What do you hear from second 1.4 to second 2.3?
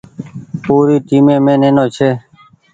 مين نينو ڇي۔